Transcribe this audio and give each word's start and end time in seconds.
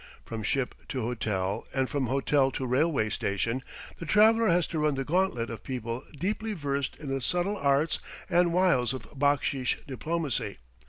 From 0.25 0.41
ship 0.41 0.73
to 0.89 1.01
hotel, 1.03 1.67
and 1.75 1.87
from 1.87 2.07
hotel 2.07 2.49
to 2.53 2.65
railway 2.65 3.07
station, 3.11 3.61
the 3.99 4.05
traveller 4.07 4.47
has 4.47 4.65
to 4.65 4.79
run 4.79 4.95
the 4.95 5.03
gauntlet 5.05 5.51
of 5.51 5.63
people 5.63 6.03
deeply 6.17 6.53
versed 6.53 6.95
in 6.95 7.09
the 7.09 7.21
subtle 7.21 7.55
arts 7.57 7.99
and 8.27 8.51
wiles 8.51 8.93
of 8.93 9.03
backsheesh 9.15 9.75
diplomacy. 9.85 10.57